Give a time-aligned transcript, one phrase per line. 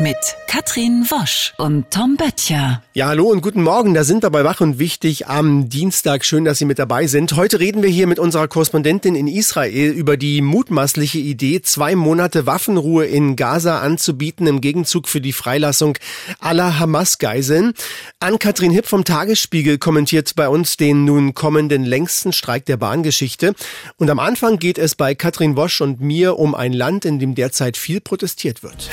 [0.00, 0.16] mit
[0.46, 2.82] Katrin Wosch und Tom Böttcher.
[2.94, 3.94] Ja, hallo und guten Morgen.
[3.94, 6.24] Da sind wir bei Wach und Wichtig am Dienstag.
[6.24, 7.34] Schön, dass Sie mit dabei sind.
[7.34, 12.46] Heute reden wir hier mit unserer Korrespondentin in Israel über die mutmaßliche Idee, zwei Monate
[12.46, 15.98] Waffenruhe in Gaza anzubieten im Gegenzug für die Freilassung
[16.38, 17.72] aller Hamas-Geiseln.
[18.20, 23.54] Ann-Kathrin Hipp vom Tagesspiegel kommentiert bei uns den nun kommenden längsten Streik der Bahngeschichte.
[23.96, 27.34] Und am Anfang geht es bei Katrin Wosch und mir um ein Land, in dem
[27.34, 28.90] derzeit viel protestiert wird.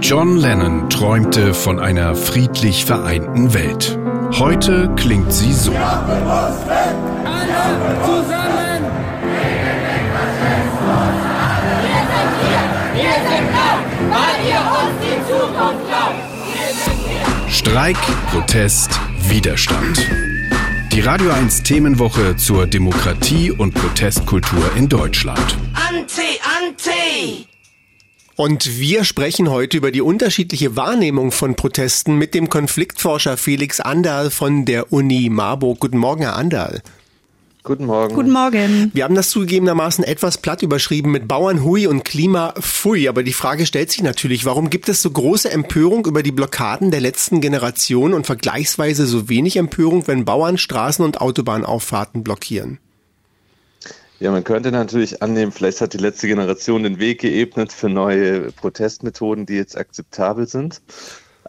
[0.00, 3.98] John Lennon träumte von einer friedlich vereinten Welt.
[4.38, 5.72] Heute klingt sie so.
[17.48, 17.96] Streik,
[18.30, 19.98] Protest, Widerstand.
[20.92, 25.56] Die Radio 1 Themenwoche zur Demokratie und Protestkultur in Deutschland.
[25.74, 27.57] Anti, anti!
[28.38, 34.30] Und wir sprechen heute über die unterschiedliche Wahrnehmung von Protesten mit dem Konfliktforscher Felix Anderl
[34.30, 35.80] von der Uni Marburg.
[35.80, 36.80] Guten Morgen, Herr Anderl.
[37.64, 38.14] Guten Morgen.
[38.14, 38.92] Guten Morgen.
[38.94, 43.08] Wir haben das zugegebenermaßen etwas platt überschrieben mit Bauern hui und Klima pfui.
[43.08, 46.92] Aber die Frage stellt sich natürlich, warum gibt es so große Empörung über die Blockaden
[46.92, 52.78] der letzten Generation und vergleichsweise so wenig Empörung, wenn Bauern Straßen und Autobahnauffahrten blockieren?
[54.20, 58.50] Ja, man könnte natürlich annehmen, vielleicht hat die letzte Generation den Weg geebnet für neue
[58.52, 60.82] Protestmethoden, die jetzt akzeptabel sind.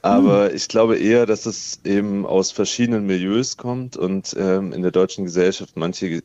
[0.02, 0.56] Aber hm.
[0.56, 5.25] ich glaube eher, dass es eben aus verschiedenen Milieus kommt und ähm, in der deutschen
[5.25, 6.22] Gesellschaft manche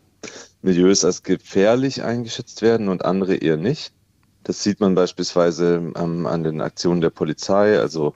[0.62, 3.92] Milieus als gefährlich eingeschätzt werden und andere eher nicht.
[4.44, 7.78] Das sieht man beispielsweise ähm, an den Aktionen der Polizei.
[7.78, 8.14] Also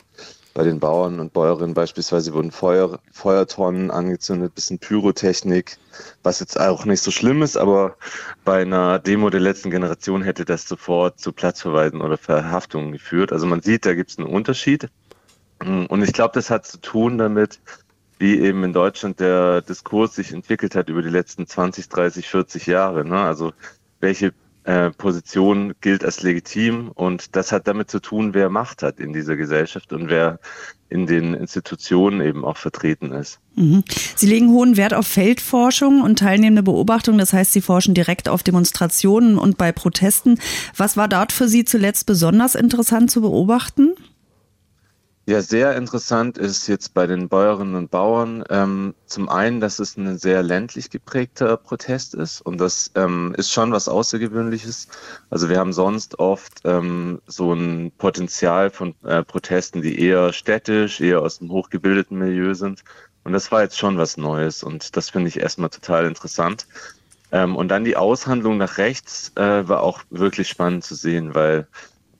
[0.59, 5.79] bei den Bauern und Bäuerinnen beispielsweise wurden Feuer, Feuertonnen angezündet, bisschen Pyrotechnik,
[6.25, 7.95] was jetzt auch nicht so schlimm ist, aber
[8.45, 13.33] bei einer Demo der letzten Generation hätte das sofort zu Platzverweisen oder Verhaftungen geführt.
[13.33, 14.89] Also man sieht, da gibt es einen Unterschied.
[15.61, 17.61] Und ich glaube, das hat zu tun damit,
[18.19, 22.67] wie eben in Deutschland der Diskurs sich entwickelt hat über die letzten 20, 30, 40
[22.67, 23.05] Jahre.
[23.05, 23.21] Ne?
[23.21, 23.53] Also
[24.01, 24.35] welche
[24.69, 29.15] äh, Position gilt als legitim und das hat damit zu tun, wer Macht hat in
[29.15, 30.41] dieser Gesellschaft und wer
[30.91, 33.41] in den Institutionen eben auch vertreten ist.
[33.55, 33.83] Mhm.
[34.15, 37.17] Sie legen hohen Wert auf Feldforschung und teilnehmende Beobachtung.
[37.17, 40.39] Das heißt, Sie forschen direkt auf Demonstrationen und bei Protesten.
[40.77, 43.95] Was war dort für Sie zuletzt besonders interessant zu beobachten?
[45.29, 49.95] Ja, sehr interessant ist jetzt bei den Bäuerinnen und Bauern ähm, zum einen, dass es
[49.99, 54.89] ein sehr ländlich geprägter Protest ist und das ähm, ist schon was Außergewöhnliches.
[55.29, 60.99] Also wir haben sonst oft ähm, so ein Potenzial von äh, Protesten, die eher städtisch,
[60.99, 62.83] eher aus dem hochgebildeten Milieu sind
[63.23, 66.67] und das war jetzt schon was Neues und das finde ich erstmal total interessant.
[67.33, 71.67] Ähm, und dann die Aushandlung nach rechts äh, war auch wirklich spannend zu sehen, weil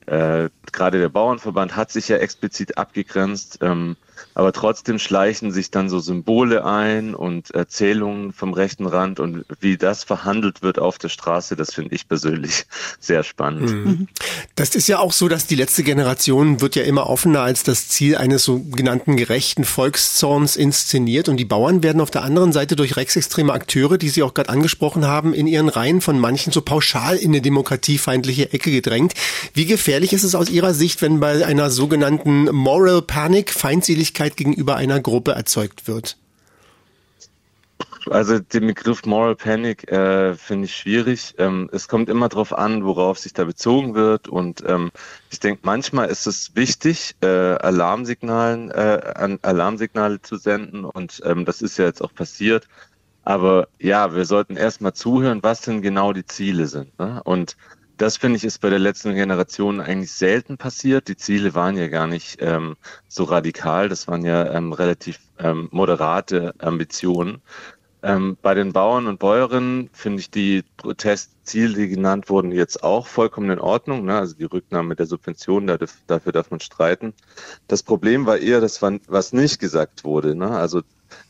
[0.09, 3.95] äh, gerade der Bauernverband hat sich ja explizit abgegrenzt, ähm,
[4.33, 9.77] aber trotzdem schleichen sich dann so Symbole ein und Erzählungen vom rechten Rand und wie
[9.77, 12.65] das verhandelt wird auf der Straße, das finde ich persönlich
[12.99, 13.69] sehr spannend.
[13.69, 14.07] Mhm.
[14.55, 17.87] Das ist ja auch so, dass die letzte Generation wird ja immer offener als das
[17.87, 22.95] Ziel eines sogenannten gerechten Volkszorns inszeniert und die Bauern werden auf der anderen Seite durch
[22.95, 27.17] rechtsextreme Akteure, die Sie auch gerade angesprochen haben, in ihren Reihen von manchen so pauschal
[27.17, 29.13] in eine demokratiefeindliche Ecke gedrängt.
[29.53, 34.75] Wie gefährlich ist es aus Ihrer Sicht, wenn bei einer sogenannten Moral Panic Feindseligkeit gegenüber
[34.75, 36.17] einer Gruppe erzeugt wird?
[38.09, 41.35] Also den Begriff Moral Panic äh, finde ich schwierig.
[41.37, 44.27] Ähm, es kommt immer darauf an, worauf sich da bezogen wird.
[44.27, 44.91] Und ähm,
[45.29, 50.85] ich denke, manchmal ist es wichtig, äh, Alarmsignalen, äh, an Alarmsignale zu senden.
[50.85, 52.67] Und ähm, das ist ja jetzt auch passiert.
[53.23, 56.97] Aber ja, wir sollten erstmal zuhören, was denn genau die Ziele sind.
[56.99, 57.21] Ne?
[57.25, 57.57] Und
[57.99, 61.09] das finde ich ist bei der letzten Generation eigentlich selten passiert.
[61.09, 62.77] Die Ziele waren ja gar nicht ähm,
[63.09, 63.89] so radikal.
[63.89, 67.41] Das waren ja ähm, relativ ähm, moderate Ambitionen.
[68.01, 73.05] Ähm, bei den Bauern und Bäuerinnen finde ich die Protestziele, die genannt wurden, jetzt auch
[73.05, 74.05] vollkommen in Ordnung.
[74.05, 74.17] Ne?
[74.17, 75.77] Also die Rücknahme der Subventionen,
[76.07, 77.13] dafür darf man streiten.
[77.67, 80.35] Das Problem war eher, das, was nicht gesagt wurde.
[80.35, 80.49] Ne?
[80.49, 80.83] Also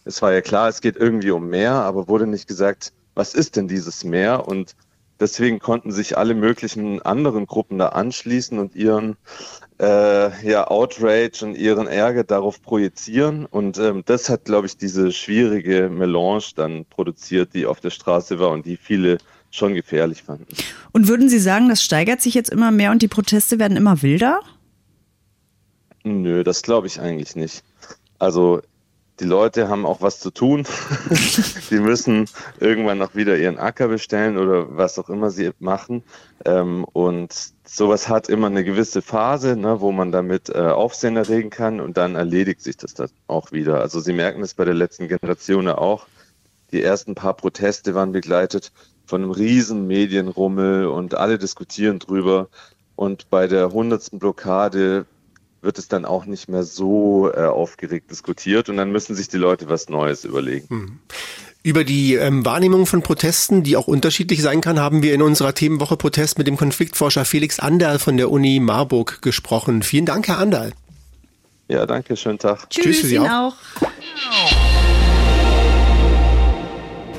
[0.06, 3.56] es war ja klar, es geht irgendwie um mehr, aber wurde nicht gesagt, was ist
[3.56, 4.76] denn dieses Meer und
[5.20, 9.18] Deswegen konnten sich alle möglichen anderen Gruppen da anschließen und ihren
[9.80, 13.46] äh, ja, Outrage und ihren Ärger darauf projizieren.
[13.46, 18.40] Und ähm, das hat, glaube ich, diese schwierige Melange dann produziert, die auf der Straße
[18.40, 19.18] war und die viele
[19.52, 20.48] schon gefährlich fanden.
[20.92, 24.02] Und würden Sie sagen, das steigert sich jetzt immer mehr und die Proteste werden immer
[24.02, 24.42] wilder?
[26.04, 27.64] Nö, das glaube ich eigentlich nicht.
[28.20, 28.62] Also
[29.20, 30.66] die Leute haben auch was zu tun.
[31.70, 32.26] die müssen
[32.60, 36.04] irgendwann noch wieder ihren Acker bestellen oder was auch immer sie machen.
[36.46, 37.36] Ähm, und
[37.66, 41.98] sowas hat immer eine gewisse Phase, ne, wo man damit äh, Aufsehen erregen kann und
[41.98, 43.82] dann erledigt sich das dann auch wieder.
[43.82, 46.08] Also Sie merken es bei der letzten Generation auch.
[46.72, 48.72] Die ersten paar Proteste waren begleitet
[49.06, 52.48] von einem riesen Medienrummel und alle diskutieren drüber.
[52.96, 55.06] Und bei der hundertsten Blockade
[55.62, 59.38] wird es dann auch nicht mehr so äh, aufgeregt diskutiert und dann müssen sich die
[59.38, 60.68] Leute was Neues überlegen.
[60.70, 61.00] Hm.
[61.62, 65.54] Über die ähm, Wahrnehmung von Protesten, die auch unterschiedlich sein kann, haben wir in unserer
[65.54, 69.84] Themenwoche Protest mit dem Konfliktforscher Felix Anderl von der Uni Marburg gesprochen.
[69.84, 70.72] Vielen Dank, Herr Anderl.
[71.68, 72.70] Ja, danke, schönen Tag.
[72.70, 73.30] Tschüss, Tschüss für Sie auch.
[73.30, 73.56] auch.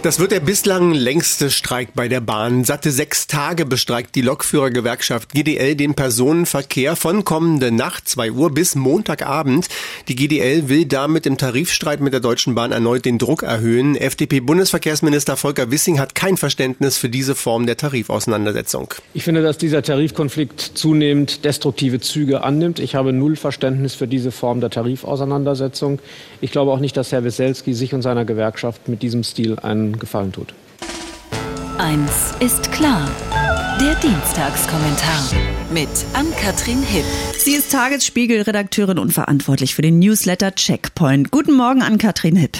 [0.02, 2.64] Das wird der bislang längste Streik bei der Bahn.
[2.64, 8.76] Satte sechs Tage bestreikt die Lokführergewerkschaft GDL den Personenverkehr von kommende Nacht 2 Uhr bis
[8.76, 9.68] Montagabend.
[10.08, 13.94] Die GDL will damit im Tarifstreit mit der Deutschen Bahn erneut den Druck erhöhen.
[13.94, 18.94] FDP-Bundesverkehrsminister Volker Wissing hat kein Verständnis für diese Form der Tarifauseinandersetzung.
[19.12, 22.78] Ich finde, dass dieser Tarifkonflikt zunehmend destruktive Züge annimmt.
[22.78, 25.98] Ich habe null Verständnis für diese Form der Tarifauseinandersetzung.
[26.40, 29.89] Ich glaube auch nicht, dass Herr Wieselski sich und seiner Gewerkschaft mit diesem Stil einen
[29.98, 30.54] Gefallen tut.
[31.78, 33.08] Eins ist klar.
[33.80, 35.22] Der Dienstagskommentar
[35.72, 37.04] mit Ann-Kathrin Hipp.
[37.38, 41.30] Sie ist Tagesspiegel-Redakteurin und verantwortlich für den Newsletter Checkpoint.
[41.30, 42.58] Guten Morgen, Ann-Kathrin Hipp.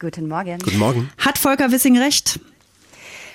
[0.00, 0.58] Guten Morgen.
[0.58, 1.10] Guten Morgen.
[1.18, 2.40] Hat Volker Wissing recht?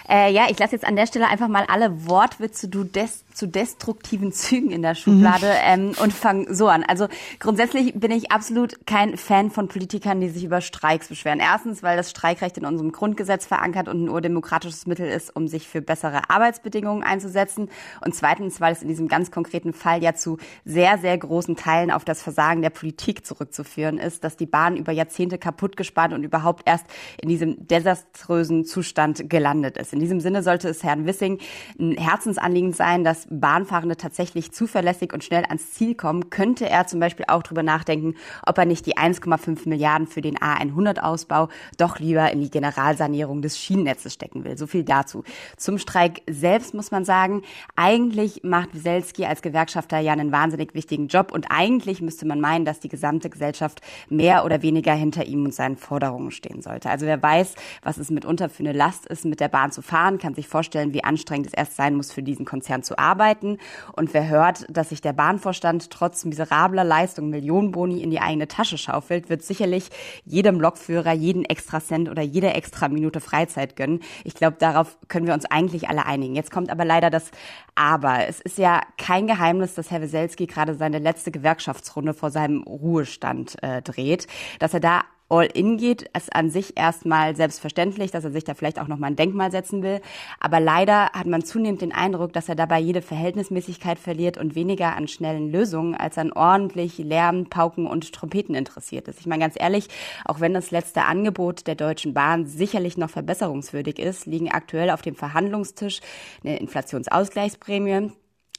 [0.09, 3.47] Äh, ja, ich lasse jetzt an der Stelle einfach mal alle Wortwitze du des zu
[3.47, 5.91] destruktiven Zügen in der Schublade mhm.
[5.91, 6.83] ähm, und fange so an.
[6.83, 7.07] Also
[7.39, 11.39] grundsätzlich bin ich absolut kein Fan von Politikern, die sich über Streiks beschweren.
[11.39, 15.67] Erstens, weil das Streikrecht in unserem Grundgesetz verankert und ein urdemokratisches Mittel ist, um sich
[15.67, 17.69] für bessere Arbeitsbedingungen einzusetzen.
[18.03, 21.91] Und zweitens, weil es in diesem ganz konkreten Fall ja zu sehr, sehr großen Teilen
[21.91, 26.23] auf das Versagen der Politik zurückzuführen ist, dass die Bahn über Jahrzehnte kaputt gespart und
[26.23, 26.85] überhaupt erst
[27.21, 29.91] in diesem desaströsen Zustand gelandet ist.
[29.91, 31.39] In diesem Sinne sollte es Herrn Wissing
[31.77, 36.99] ein Herzensanliegen sein, dass Bahnfahrende tatsächlich zuverlässig und schnell ans Ziel kommen, könnte er zum
[36.99, 42.31] Beispiel auch darüber nachdenken, ob er nicht die 1,5 Milliarden für den A100-Ausbau doch lieber
[42.31, 44.57] in die Generalsanierung des Schienennetzes stecken will.
[44.57, 45.23] So viel dazu.
[45.57, 47.41] Zum Streik selbst muss man sagen,
[47.75, 52.65] eigentlich macht Wieselski als Gewerkschafter ja einen wahnsinnig wichtigen Job und eigentlich müsste man meinen,
[52.65, 56.89] dass die gesamte Gesellschaft mehr oder weniger hinter ihm und seinen Forderungen stehen sollte.
[56.89, 60.19] Also wer weiß, was es mitunter für eine Last ist, mit der Bahn zu fahren,
[60.19, 63.57] kann sich vorstellen, wie anstrengend es erst sein muss, für diesen Konzern zu arbeiten arbeiten.
[63.93, 68.77] Und wer hört, dass sich der Bahnvorstand trotz miserabler Leistung Millionenboni in die eigene Tasche
[68.77, 69.89] schaufelt, wird sicherlich
[70.25, 74.01] jedem Lokführer jeden extra Cent oder jede extra Minute Freizeit gönnen.
[74.23, 76.35] Ich glaube, darauf können wir uns eigentlich alle einigen.
[76.35, 77.31] Jetzt kommt aber leider das
[77.75, 78.27] Aber.
[78.27, 83.61] Es ist ja kein Geheimnis, dass Herr Weselski gerade seine letzte Gewerkschaftsrunde vor seinem Ruhestand
[83.63, 84.27] äh, dreht.
[84.59, 88.79] Dass er da All-In geht, ist an sich erstmal selbstverständlich, dass er sich da vielleicht
[88.79, 90.01] auch nochmal ein Denkmal setzen will.
[90.39, 94.95] Aber leider hat man zunehmend den Eindruck, dass er dabei jede Verhältnismäßigkeit verliert und weniger
[94.95, 99.19] an schnellen Lösungen als an ordentlich Lärm, Pauken und Trompeten interessiert ist.
[99.19, 99.87] Ich meine ganz ehrlich,
[100.25, 105.01] auch wenn das letzte Angebot der Deutschen Bahn sicherlich noch verbesserungswürdig ist, liegen aktuell auf
[105.01, 106.01] dem Verhandlungstisch
[106.43, 108.11] eine Inflationsausgleichsprämie,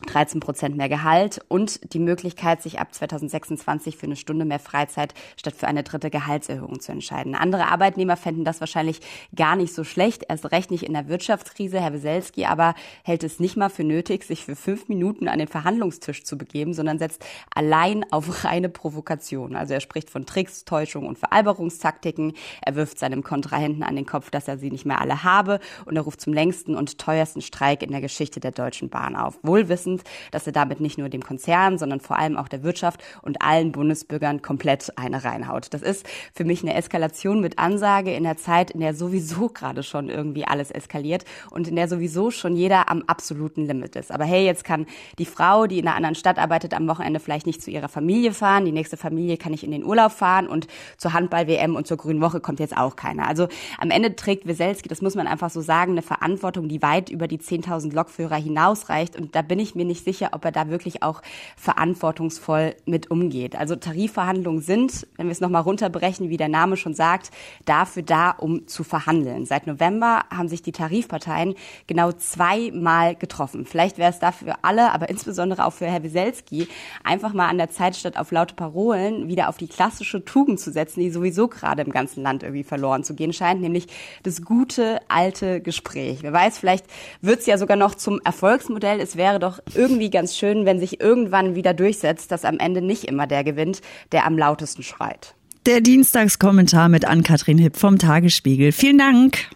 [0.04, 5.14] 13 Prozent mehr Gehalt und die Möglichkeit, sich ab 2026 für eine Stunde mehr Freizeit
[5.38, 7.34] statt für eine dritte Gehaltserhöhung zu entscheiden.
[7.34, 9.00] Andere Arbeitnehmer fänden das wahrscheinlich
[9.34, 11.80] gar nicht so schlecht, erst recht nicht in der Wirtschaftskrise.
[11.80, 12.74] Herr Weselski aber
[13.04, 16.74] hält es nicht mal für nötig, sich für fünf Minuten an den Verhandlungstisch zu begeben,
[16.74, 17.24] sondern setzt
[17.54, 19.56] allein auf reine Provokation.
[19.56, 22.34] Also er spricht von Tricks, Täuschung und Veralberungstaktiken.
[22.60, 25.96] Er wirft seinem Kontrahenten an den Kopf, dass er sie nicht mehr alle habe und
[25.96, 29.38] er ruft zum längsten und teuersten Streik in der Geschichte der Deutschen Bahn auf.
[29.42, 33.02] Wohl wissend, dass er damit nicht nur dem Konzern, sondern vor allem auch der Wirtschaft
[33.22, 35.68] und allen Bundesbürgern komplett eine reinhaut.
[35.72, 39.82] Das ist für mich eine Eskalation mit Ansage in der Zeit, in der sowieso gerade
[39.82, 44.10] schon irgendwie alles eskaliert und in der sowieso schon jeder am absoluten Limit ist.
[44.10, 44.86] Aber hey, jetzt kann
[45.18, 48.32] die Frau, die in einer anderen Stadt arbeitet, am Wochenende vielleicht nicht zu ihrer Familie
[48.32, 48.64] fahren.
[48.64, 50.66] Die nächste Familie kann nicht in den Urlaub fahren und
[50.96, 53.28] zur Handball-WM und zur Grünen Woche kommt jetzt auch keiner.
[53.28, 57.10] Also am Ende trägt Weselski, das muss man einfach so sagen, eine Verantwortung, die weit
[57.10, 59.16] über die 10.000 Lokführer hinausreicht.
[59.16, 61.22] Und da bin ich mir nicht sicher, ob er da wirklich auch
[61.56, 63.56] verantwortungsvoll mit umgeht.
[63.56, 67.30] Also Tarifverhandlungen sind, wenn wir es nochmal runterbrechen, wie der Name schon sagt,
[67.64, 69.46] dafür da, um zu verhandeln.
[69.46, 71.54] Seit November haben sich die Tarifparteien
[71.86, 73.66] genau zweimal getroffen.
[73.66, 76.68] Vielleicht wäre es dafür alle, aber insbesondere auch für Herr Wieselski,
[77.04, 80.72] einfach mal an der Zeit statt auf laute Parolen wieder auf die klassische Tugend zu
[80.72, 83.86] setzen, die sowieso gerade im ganzen Land irgendwie verloren zu gehen scheint, nämlich
[84.22, 86.22] das gute alte Gespräch.
[86.22, 86.86] Wer weiß, vielleicht
[87.20, 89.00] wird es ja sogar noch zum Erfolgsmodell.
[89.00, 93.04] Es wäre doch irgendwie ganz schön, wenn sich irgendwann wieder durchsetzt, dass am Ende nicht
[93.04, 93.80] immer der gewinnt,
[94.12, 95.34] der am lautesten schreit.
[95.66, 98.70] Der Dienstagskommentar mit Ann-Kathrin Hipp vom Tagesspiegel.
[98.72, 99.50] Vielen Dank.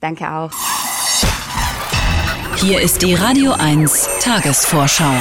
[0.00, 0.52] Danke auch.
[2.58, 5.12] Hier ist die Radio 1 Tagesvorschau.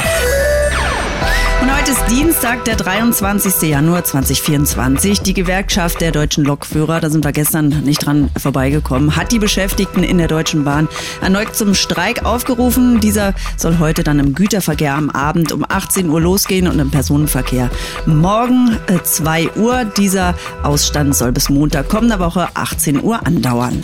[1.61, 3.69] Und heute ist Dienstag, der 23.
[3.69, 5.21] Januar 2024.
[5.21, 10.03] Die Gewerkschaft der deutschen Lokführer, da sind wir gestern nicht dran vorbeigekommen, hat die Beschäftigten
[10.03, 10.87] in der Deutschen Bahn
[11.21, 12.99] erneut zum Streik aufgerufen.
[12.99, 17.69] Dieser soll heute dann im Güterverkehr am Abend um 18 Uhr losgehen und im Personenverkehr
[18.05, 19.85] morgen 2 äh, Uhr.
[19.85, 23.83] Dieser Ausstand soll bis Montag kommender Woche 18 Uhr andauern.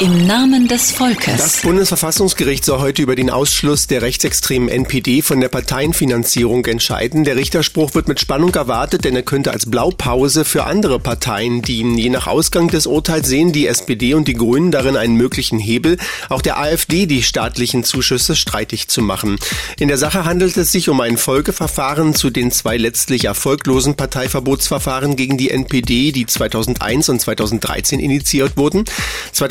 [0.00, 1.36] Im Namen des Volkes.
[1.36, 7.24] Das Bundesverfassungsgericht soll heute über den Ausschluss der rechtsextremen NPD von der Parteienfinanzierung entscheiden.
[7.24, 11.98] Der Richterspruch wird mit Spannung erwartet, denn er könnte als Blaupause für andere Parteien dienen.
[11.98, 15.98] Je nach Ausgang des Urteils sehen die SPD und die Grünen darin einen möglichen Hebel,
[16.30, 19.38] auch der AfD die staatlichen Zuschüsse streitig zu machen.
[19.78, 25.16] In der Sache handelt es sich um ein Folgeverfahren zu den zwei letztlich erfolglosen Parteiverbotsverfahren
[25.16, 28.84] gegen die NPD, die 2001 und 2013 initiiert wurden.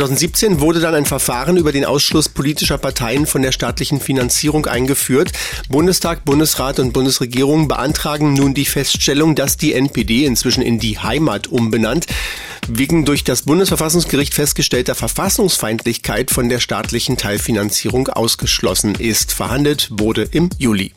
[0.09, 5.31] 2017 wurde dann ein Verfahren über den Ausschluss politischer Parteien von der staatlichen Finanzierung eingeführt.
[5.69, 11.45] Bundestag, Bundesrat und Bundesregierung beantragen nun die Feststellung, dass die NPD inzwischen in die Heimat
[11.45, 12.07] umbenannt
[12.67, 19.31] wegen durch das Bundesverfassungsgericht festgestellter Verfassungsfeindlichkeit von der staatlichen Teilfinanzierung ausgeschlossen ist.
[19.31, 20.91] Verhandelt wurde im Juli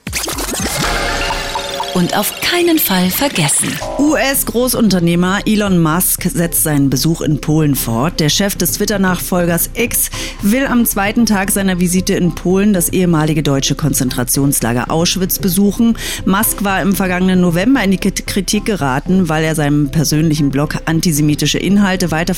[1.95, 3.69] und auf keinen Fall vergessen.
[3.99, 8.21] US-Großunternehmer Elon Musk setzt seinen Besuch in Polen fort.
[8.21, 13.43] Der Chef des Twitter-Nachfolgers X will am zweiten Tag seiner Visite in Polen das ehemalige
[13.43, 15.97] deutsche Konzentrationslager Auschwitz besuchen.
[16.25, 21.59] Musk war im vergangenen November in die Kritik geraten, weil er seinem persönlichen Blog antisemitische
[21.59, 22.35] Inhalte weiter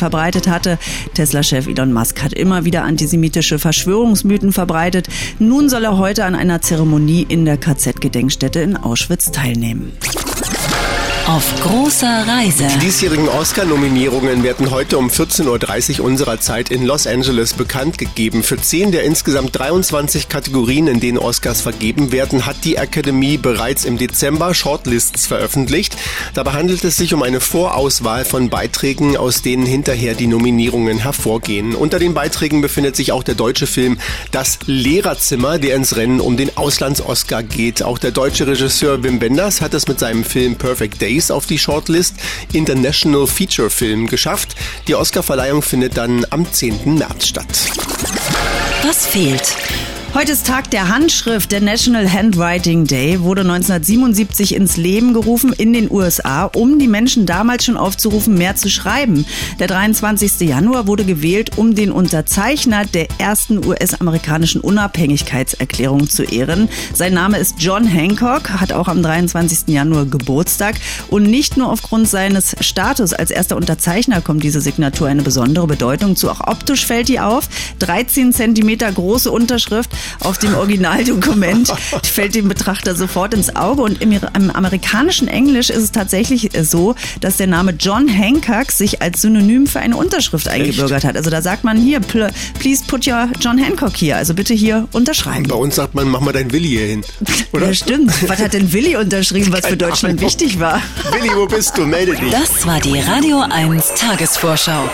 [0.50, 0.78] hatte.
[1.14, 5.08] Tesla-Chef Elon Musk hat immer wieder antisemitische Verschwörungsmythen verbreitet.
[5.38, 9.92] Nun soll er heute an einer Zeremonie in der KZ-Gedenkstätte in Auschwitz teilnehmen teilnehmen.
[11.26, 12.68] Auf großer Reise.
[12.74, 18.42] Die diesjährigen Oscar-Nominierungen werden heute um 14.30 Uhr unserer Zeit in Los Angeles bekannt gegeben.
[18.42, 23.86] Für zehn der insgesamt 23 Kategorien, in denen Oscars vergeben werden, hat die Akademie bereits
[23.86, 25.96] im Dezember Shortlists veröffentlicht.
[26.34, 31.74] Dabei handelt es sich um eine Vorauswahl von Beiträgen, aus denen hinterher die Nominierungen hervorgehen.
[31.74, 33.96] Unter den Beiträgen befindet sich auch der deutsche Film
[34.30, 37.82] Das Lehrerzimmer, der ins Rennen um den Auslands-Oscar geht.
[37.82, 41.46] Auch der deutsche Regisseur Wim Wenders hat es mit seinem Film Perfect Day Days auf
[41.46, 42.16] die Shortlist
[42.52, 44.56] International Feature Film geschafft.
[44.88, 46.96] Die Oscarverleihung findet dann am 10.
[46.96, 47.46] März statt.
[48.84, 49.54] Was fehlt?
[50.14, 51.50] Heute ist Tag der Handschrift.
[51.50, 57.26] Der National Handwriting Day wurde 1977 ins Leben gerufen in den USA, um die Menschen
[57.26, 59.26] damals schon aufzurufen, mehr zu schreiben.
[59.58, 60.48] Der 23.
[60.48, 66.68] Januar wurde gewählt, um den Unterzeichner der ersten US-amerikanischen Unabhängigkeitserklärung zu ehren.
[66.94, 69.74] Sein Name ist John Hancock, hat auch am 23.
[69.74, 70.76] Januar Geburtstag.
[71.08, 76.14] Und nicht nur aufgrund seines Status als erster Unterzeichner kommt diese Signatur eine besondere Bedeutung
[76.14, 76.30] zu.
[76.30, 77.48] Auch optisch fällt die auf.
[77.80, 83.82] 13 Zentimeter große Unterschrift auf dem Originaldokument fällt dem Betrachter sofort ins Auge.
[83.82, 89.02] Und im, im, amerikanischen Englisch ist es tatsächlich so, dass der Name John Hancock sich
[89.02, 91.04] als Synonym für eine Unterschrift eingebürgert Echt?
[91.04, 91.16] hat.
[91.16, 94.16] Also da sagt man hier, please put your John Hancock hier.
[94.16, 95.48] Also bitte hier unterschreiben.
[95.48, 97.04] Bei uns sagt man, mach mal dein Willi hier hin.
[97.52, 97.66] Oder?
[97.66, 98.12] Ja, stimmt.
[98.28, 100.80] Was hat denn Willi unterschrieben, was für Deutschland wichtig war?
[101.12, 101.86] Willi, wo bist du?
[101.86, 102.30] Melde dich.
[102.30, 104.88] Das war die Radio 1 Tagesvorschau.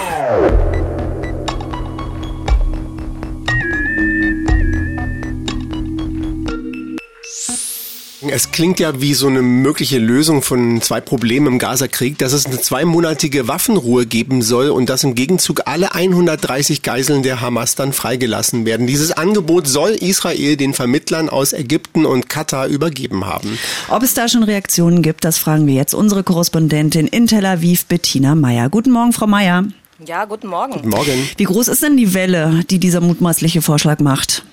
[8.29, 12.45] Es klingt ja wie so eine mögliche Lösung von zwei Problemen im Gazakrieg, dass es
[12.45, 17.95] eine zweimonatige Waffenruhe geben soll und dass im Gegenzug alle 130 Geiseln der Hamas dann
[17.95, 18.87] freigelassen werden.
[18.87, 23.59] Dieses Angebot soll Israel den Vermittlern aus Ägypten und Katar übergeben haben.
[23.89, 27.87] Ob es da schon Reaktionen gibt, das fragen wir jetzt unsere Korrespondentin in Tel Aviv,
[27.87, 28.69] Bettina Meyer.
[28.69, 29.65] Guten Morgen, Frau Meyer.
[30.05, 30.73] Ja, guten Morgen.
[30.73, 31.29] Guten Morgen.
[31.39, 34.45] Wie groß ist denn die Welle, die dieser mutmaßliche Vorschlag macht?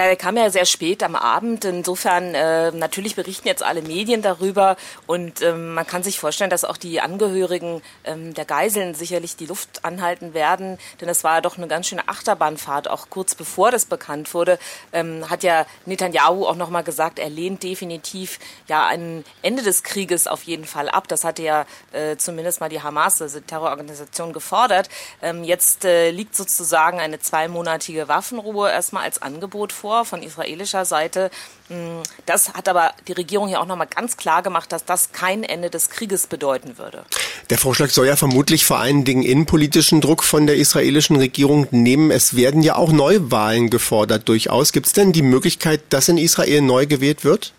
[0.00, 1.66] Ja, der kam ja sehr spät am Abend.
[1.66, 4.76] Insofern äh, natürlich berichten jetzt alle Medien darüber
[5.06, 9.44] und ähm, man kann sich vorstellen, dass auch die Angehörigen ähm, der Geiseln sicherlich die
[9.44, 12.88] Luft anhalten werden, denn es war ja doch eine ganz schöne Achterbahnfahrt.
[12.88, 14.58] Auch kurz bevor das bekannt wurde,
[14.94, 18.38] ähm, hat ja Netanyahu auch noch mal gesagt, er lehnt definitiv
[18.68, 21.08] ja ein Ende des Krieges auf jeden Fall ab.
[21.08, 24.88] Das hatte ja äh, zumindest mal die Hamas, also die Terrororganisation, gefordert.
[25.20, 30.84] Ähm, jetzt äh, liegt sozusagen eine zweimonatige Waffenruhe erstmal als Angebot vor vor von israelischer
[30.84, 31.32] Seite.
[31.68, 35.42] Mm, das hat aber die Regierung hier auch nochmal ganz klar gemacht, dass das kein
[35.42, 37.04] Ende des Krieges bedeuten würde.
[37.50, 42.12] Der Vorschlag soll ja vermutlich vor allen Dingen innenpolitischen Druck von der israelischen Regierung nehmen.
[42.12, 44.70] Es werden ja auch Neuwahlen gefordert durchaus.
[44.70, 47.52] Gibt es denn die Möglichkeit, dass in Israel neu gewählt wird?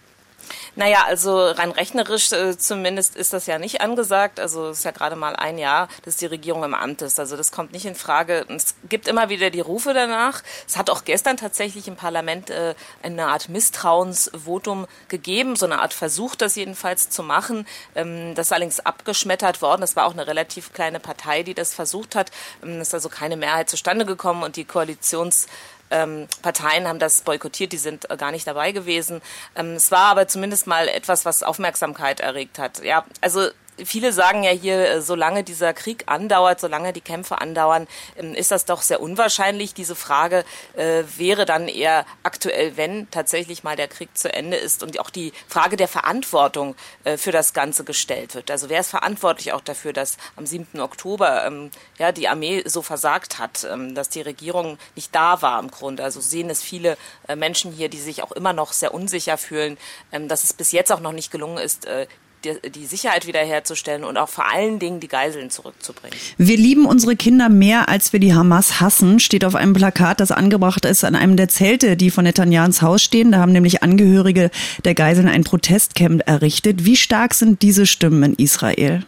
[0.76, 4.40] Naja, also rein rechnerisch äh, zumindest ist das ja nicht angesagt.
[4.40, 7.20] Also es ist ja gerade mal ein Jahr, dass die Regierung im Amt ist.
[7.20, 8.46] Also das kommt nicht in Frage.
[8.48, 10.44] Es gibt immer wieder die Rufe danach.
[10.66, 12.74] Es hat auch gestern tatsächlich im Parlament äh,
[13.04, 17.68] eine Art Misstrauensvotum gegeben, so eine Art Versuch, das jedenfalls zu machen.
[17.96, 19.82] Ähm, das ist allerdings abgeschmettert worden.
[19.82, 22.32] Das war auch eine relativ kleine Partei, die das versucht hat.
[22.64, 25.48] Ähm, es ist also keine Mehrheit zustande gekommen und die Koalitions
[25.92, 29.22] ähm, Parteien haben das boykottiert, die sind äh, gar nicht dabei gewesen.
[29.56, 32.84] Ähm, es war aber zumindest mal etwas, was Aufmerksamkeit erregt hat.
[32.84, 33.50] Ja, also
[33.86, 38.52] viele sagen ja hier, äh, solange dieser Krieg andauert, solange die Kämpfe andauern, ähm, ist
[38.52, 39.74] das doch sehr unwahrscheinlich.
[39.74, 40.44] Diese Frage
[40.76, 45.10] äh, wäre dann eher aktuell, wenn tatsächlich mal der Krieg zu Ende ist und auch
[45.10, 48.52] die Frage der Verantwortung äh, für das Ganze gestellt wird.
[48.52, 50.80] Also wer ist verantwortlich auch dafür, dass am 7.
[50.80, 55.60] Oktober ähm, ja, die Armee so versagt hat, ähm, dass die Regierung nicht da war
[55.60, 56.04] im Grunde.
[56.04, 56.98] Also sehen es viele
[57.28, 59.78] äh, Menschen hier, die sich auch immer noch sehr unsicher fühlen,
[60.12, 62.08] ähm, dass es bis jetzt auch noch nicht gelungen ist, äh,
[62.44, 66.18] die, die Sicherheit wiederherzustellen und auch vor allen Dingen die Geiseln zurückzubringen.
[66.38, 70.32] Wir lieben unsere Kinder mehr, als wir die Hamas hassen, steht auf einem Plakat, das
[70.32, 73.32] angebracht ist an einem der Zelte, die von Netanyahs Haus stehen.
[73.32, 74.52] Da haben nämlich Angehörige
[74.86, 76.86] der Geiseln ein Protestcamp errichtet.
[76.86, 79.04] Wie stark sind diese Stimmen in Israel?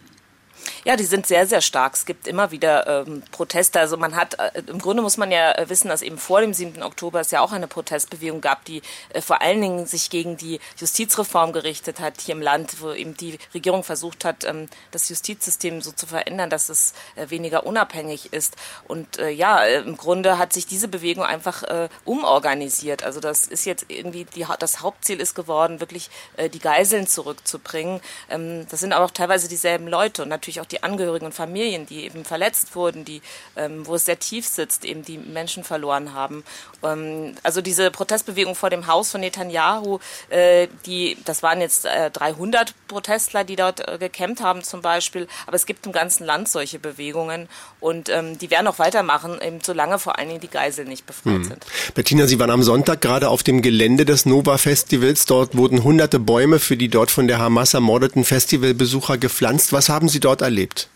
[0.86, 1.94] Ja, die sind sehr, sehr stark.
[1.94, 3.80] Es gibt immer wieder ähm, Proteste.
[3.80, 6.54] Also man hat, äh, im Grunde muss man ja äh, wissen, dass eben vor dem
[6.54, 6.84] 7.
[6.84, 8.82] Oktober es ja auch eine Protestbewegung gab, die
[9.14, 13.16] äh, vor allen Dingen sich gegen die Justizreform gerichtet hat hier im Land, wo eben
[13.16, 18.34] die Regierung versucht hat, ähm, das Justizsystem so zu verändern, dass es äh, weniger unabhängig
[18.34, 18.58] ist.
[18.86, 21.64] Und äh, ja, äh, im Grunde hat sich diese Bewegung einfach
[22.06, 23.04] umorganisiert.
[23.04, 26.10] Also das ist jetzt irgendwie, die, das Hauptziel ist geworden, wirklich
[26.54, 28.02] die Geiseln zurückzubringen.
[28.30, 31.34] Ähm, das sind aber auch teilweise dieselben Leute und natürlich auch die die Angehörigen und
[31.34, 33.22] Familien, die eben verletzt wurden, die,
[33.56, 36.44] ähm, wo es sehr tief sitzt, eben die Menschen verloren haben.
[36.84, 40.00] Ähm, also diese Protestbewegung vor dem Haus von Netanyahu,
[40.30, 45.28] äh, die, das waren jetzt äh, 300 Protestler, die dort äh, gekämpft haben zum Beispiel,
[45.46, 47.48] aber es gibt im ganzen Land solche Bewegungen
[47.80, 51.34] und ähm, die werden auch weitermachen, eben solange vor allen Dingen die Geiseln nicht befreit
[51.36, 51.44] hm.
[51.44, 51.66] sind.
[51.94, 55.26] Bettina, Sie waren am Sonntag gerade auf dem Gelände des Nova Festivals.
[55.26, 59.74] Dort wurden hunderte Bäume für die dort von der Hamas ermordeten Festivalbesucher gepflanzt.
[59.74, 60.63] Was haben Sie dort erlebt?
[60.64, 60.90] Erlebt?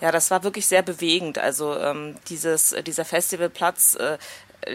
[0.00, 1.38] Ja, das war wirklich sehr bewegend.
[1.38, 4.18] Also ähm, dieses, äh, dieser Festivalplatz, äh,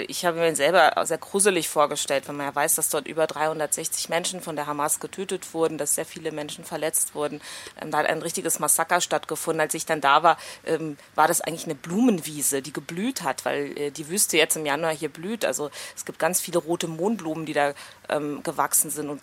[0.08, 4.10] ich habe mir selber sehr gruselig vorgestellt, wenn man ja weiß, dass dort über 360
[4.10, 7.42] Menschen von der Hamas getötet wurden, dass sehr viele Menschen verletzt wurden.
[7.82, 9.60] Ähm, da hat ein richtiges Massaker stattgefunden.
[9.60, 13.78] Als ich dann da war, ähm, war das eigentlich eine Blumenwiese, die geblüht hat, weil
[13.78, 15.46] äh, die Wüste jetzt im Januar hier blüht.
[15.46, 17.74] Also es gibt ganz viele rote Mohnblumen, die da
[18.10, 19.22] ähm, gewachsen sind und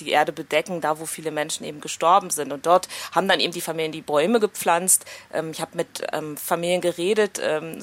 [0.00, 2.52] die Erde bedecken, da wo viele Menschen eben gestorben sind.
[2.52, 5.04] Und dort haben dann eben die Familien die Bäume gepflanzt.
[5.32, 7.40] Ähm, ich habe mit ähm, Familien geredet.
[7.42, 7.80] Ähm,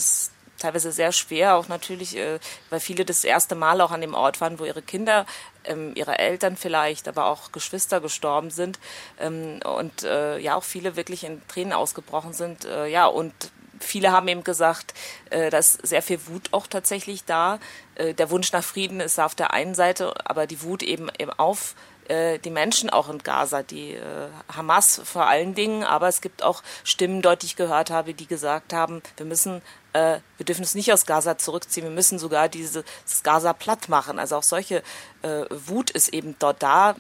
[0.57, 4.41] teilweise sehr schwer, auch natürlich, äh, weil viele das erste Mal auch an dem Ort
[4.41, 5.25] waren, wo ihre Kinder,
[5.65, 8.79] ähm, ihre Eltern vielleicht, aber auch Geschwister gestorben sind
[9.19, 12.65] ähm, und äh, ja auch viele wirklich in Tränen ausgebrochen sind.
[12.65, 13.33] Äh, ja und
[13.79, 14.93] viele haben eben gesagt,
[15.29, 17.59] äh, dass sehr viel Wut auch tatsächlich da.
[17.95, 21.31] Äh, der Wunsch nach Frieden ist auf der einen Seite, aber die Wut eben, eben
[21.31, 21.75] auf
[22.09, 26.43] äh, die Menschen auch in Gaza, die äh, Hamas vor allen Dingen, aber es gibt
[26.43, 29.61] auch Stimmen, dort die ich gehört habe, die gesagt haben, wir müssen,
[29.93, 32.83] äh, wir dürfen es nicht aus Gaza zurückziehen, wir müssen sogar dieses
[33.23, 34.19] Gaza platt machen.
[34.19, 34.83] Also auch solche
[35.21, 36.95] äh, Wut ist eben dort da.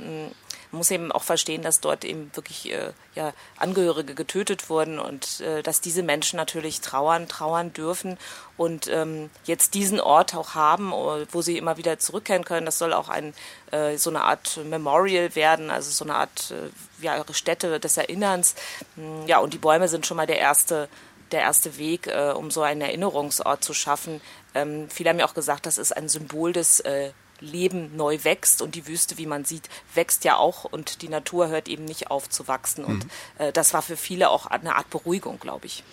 [0.77, 5.63] Muss eben auch verstehen, dass dort eben wirklich äh, ja, Angehörige getötet wurden und äh,
[5.63, 8.17] dass diese Menschen natürlich trauern, trauern dürfen
[8.55, 12.65] und ähm, jetzt diesen Ort auch haben, äh, wo sie immer wieder zurückkehren können.
[12.65, 13.33] Das soll auch ein,
[13.71, 18.55] äh, so eine Art Memorial werden, also so eine Art äh, ja, Stätte des Erinnerns.
[18.95, 20.87] Hm, ja, und die Bäume sind schon mal der erste
[21.31, 24.21] der erste Weg, äh, um so einen Erinnerungsort zu schaffen.
[24.55, 28.61] Ähm, viele haben ja auch gesagt, das ist ein Symbol des äh, Leben neu wächst
[28.61, 32.09] und die Wüste, wie man sieht, wächst ja auch und die Natur hört eben nicht
[32.11, 32.83] auf zu wachsen.
[32.83, 33.09] Und mhm.
[33.37, 35.83] äh, das war für viele auch eine Art Beruhigung, glaube ich.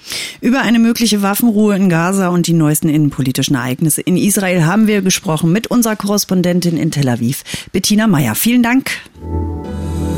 [0.41, 5.03] Über eine mögliche Waffenruhe in Gaza und die neuesten innenpolitischen Ereignisse in Israel haben wir
[5.03, 8.35] gesprochen mit unserer Korrespondentin in Tel Aviv, Bettina Meyer.
[8.35, 8.91] Vielen Dank.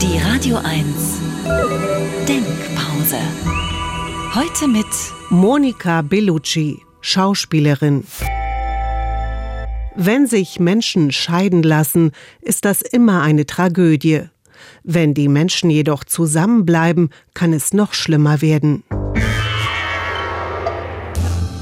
[0.02, 0.86] Die Radio 1
[2.28, 3.18] Denkpause.
[4.34, 4.86] Heute mit
[5.30, 8.04] Monika Bellucci, Schauspielerin.
[9.96, 12.10] Wenn sich Menschen scheiden lassen,
[12.42, 14.24] ist das immer eine Tragödie.
[14.84, 18.84] Wenn die Menschen jedoch zusammenbleiben, kann es noch schlimmer werden.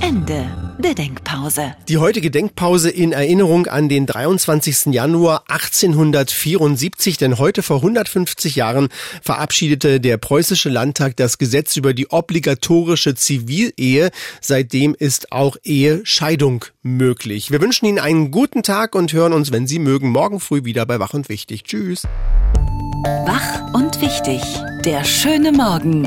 [0.00, 1.74] Ende der Denkpause.
[1.88, 4.86] Die heutige Denkpause in Erinnerung an den 23.
[4.86, 8.88] Januar 1874, denn heute vor 150 Jahren
[9.22, 14.10] verabschiedete der preußische Landtag das Gesetz über die obligatorische Zivilehe.
[14.40, 17.50] Seitdem ist auch Ehescheidung möglich.
[17.50, 20.86] Wir wünschen Ihnen einen guten Tag und hören uns, wenn Sie mögen, morgen früh wieder
[20.86, 21.64] bei Wach und Wichtig.
[21.64, 22.02] Tschüss.
[23.26, 24.40] Wach und wichtig.
[24.84, 26.06] Der schöne Morgen.